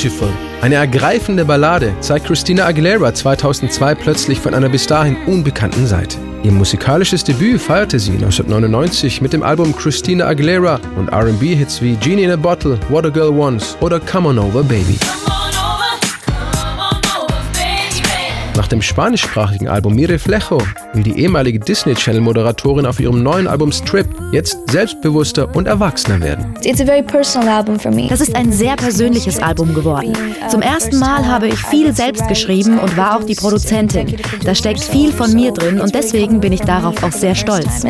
[0.00, 0.32] Beautiful.
[0.62, 6.16] Eine ergreifende Ballade zeigt Christina Aguilera 2002 plötzlich von einer bis dahin unbekannten Seite.
[6.42, 12.22] Ihr musikalisches Debüt feierte sie 1999 mit dem Album Christina Aguilera und RB-Hits wie Genie
[12.22, 14.98] in a Bottle, What a Girl Wants oder Come On Over Baby.
[18.56, 20.58] Nach dem spanischsprachigen Album Mire Flejo
[20.92, 26.54] will die ehemalige Disney Channel-Moderatorin auf ihrem neuen Album Strip jetzt selbstbewusster und erwachsener werden.
[28.08, 30.12] Das ist ein sehr persönliches Album geworden.
[30.50, 34.16] Zum ersten Mal habe ich viel selbst geschrieben und war auch die Produzentin.
[34.44, 37.82] Da steckt viel von mir drin und deswegen bin ich darauf auch sehr stolz.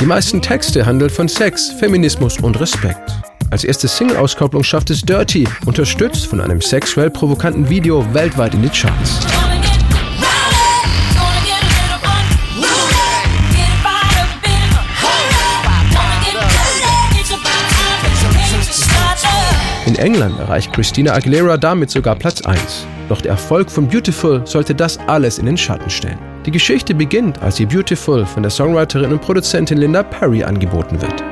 [0.00, 3.19] Die meisten Texte handeln von Sex, Feminismus und Respekt.
[3.50, 8.68] Als erste Single-Auskopplung schafft es Dirty, unterstützt von einem sexuell provokanten Video, weltweit in die
[8.68, 9.18] Charts.
[19.86, 22.86] In England erreicht Christina Aguilera damit sogar Platz 1.
[23.08, 26.29] Doch der Erfolg von Beautiful sollte das alles in den Schatten stellen.
[26.46, 31.22] Die Geschichte beginnt, als ihr Beautiful von der Songwriterin und Produzentin Linda Perry angeboten wird.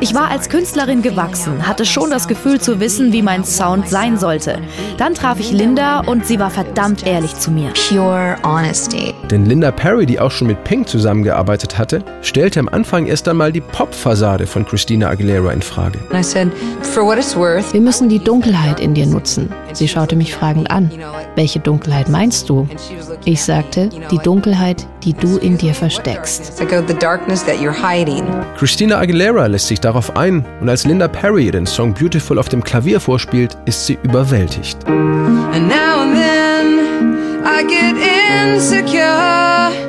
[0.00, 4.18] Ich war als Künstlerin gewachsen, hatte schon das Gefühl zu wissen, wie mein Sound sein
[4.18, 4.58] sollte.
[4.98, 7.70] Dann traf ich Linda und sie war verdammt ehrlich zu mir.
[7.88, 9.14] Pure honesty.
[9.30, 13.52] Denn Linda Perry, die auch schon mit Pink zusammengearbeitet hatte, stellte am Anfang erst einmal
[13.52, 15.98] die Pop-Fassade von Christina Aguilera in Frage.
[16.10, 19.50] Wir müssen die Dunkelheit in dir nutzen.
[19.72, 20.90] Sie schaute mich fragend an.
[21.36, 22.68] Welche Dunkelheit meinst du?
[23.24, 26.62] Ich sagte, die Dunkelheit, die du in dir versteckst.
[28.56, 32.62] Christina Aguilera lässt sich darauf ein und als Linda Perry den Song Beautiful auf dem
[32.62, 34.78] Klavier vorspielt, ist sie überwältigt.
[34.86, 39.83] And now and then I get insecure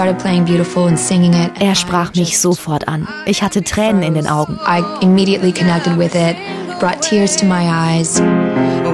[0.00, 3.06] Er sprach mich sofort an.
[3.26, 4.58] Ich hatte Tränen in den Augen.
[4.66, 6.36] I immediately connected with it,
[6.80, 8.18] brought tears to my eyes.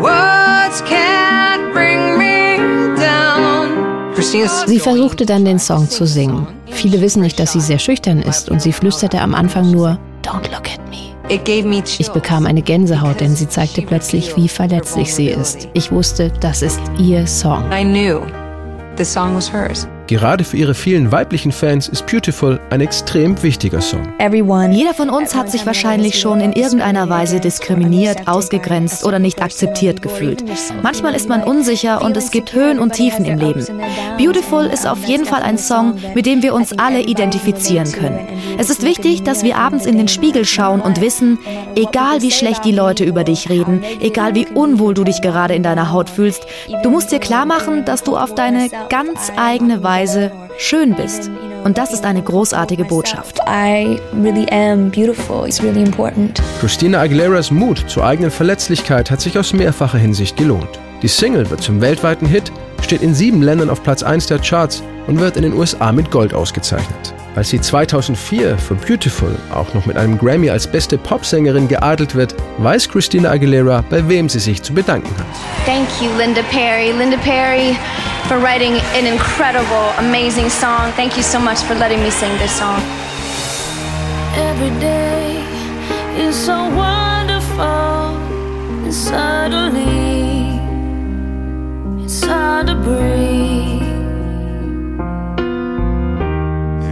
[0.00, 2.56] Words can't bring me
[2.96, 4.14] down.
[4.66, 6.46] Sie versuchte dann den Song zu singen.
[6.70, 10.50] Viele wissen nicht, dass sie sehr schüchtern ist und sie flüsterte am Anfang nur Don't
[10.50, 11.14] look at me.
[11.98, 15.68] Ich bekam eine Gänsehaut, denn sie zeigte plötzlich, wie verletzlich sie ist.
[15.74, 17.64] Ich wusste, das ist ihr Song.
[17.70, 18.20] I knew
[18.96, 19.86] the song was hers.
[20.06, 24.02] Gerade für ihre vielen weiblichen Fans ist Beautiful ein extrem wichtiger Song.
[24.20, 30.02] Jeder von uns hat sich wahrscheinlich schon in irgendeiner Weise diskriminiert, ausgegrenzt oder nicht akzeptiert
[30.02, 30.44] gefühlt.
[30.82, 33.66] Manchmal ist man unsicher und es gibt Höhen und Tiefen im Leben.
[34.18, 38.18] Beautiful ist auf jeden Fall ein Song, mit dem wir uns alle identifizieren können.
[38.58, 41.38] Es ist wichtig, dass wir abends in den Spiegel schauen und wissen,
[41.76, 45.62] egal wie schlecht die Leute über dich reden, egal wie unwohl du dich gerade in
[45.62, 46.46] deiner Haut fühlst,
[46.82, 51.30] du musst dir klar machen, dass du auf deine ganz eigene Weise Weise schön bist.
[51.62, 53.38] Und das ist eine großartige Botschaft.
[56.60, 60.80] Christina Aguileras Mut zur eigenen Verletzlichkeit hat sich aus mehrfacher Hinsicht gelohnt.
[61.02, 62.50] Die Single wird zum weltweiten Hit,
[62.82, 66.10] steht in sieben Ländern auf Platz 1 der Charts und wird in den USA mit
[66.10, 67.14] Gold ausgezeichnet.
[67.36, 72.34] Als sie 2004 für Beautiful auch noch mit einem Grammy als beste Popsängerin geadelt wird,
[72.58, 75.26] weiß Christina Aguilera, bei wem sie sich zu bedanken hat.
[75.66, 76.90] Thank you, Linda Perry.
[76.98, 77.76] Linda Perry
[78.28, 80.92] for writing an incredible, amazing song.
[80.92, 82.80] Thank you so much for letting me sing this song.
[84.36, 85.44] Every day
[86.16, 88.16] is so wonderful,
[88.84, 90.58] and suddenly
[92.02, 93.82] it's hard to breathe.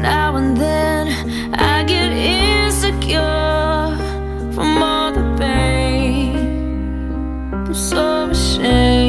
[0.03, 1.09] Now and then
[1.55, 3.97] I get insecure
[4.55, 6.37] from all the pain.
[7.53, 9.02] I'm so ashamed.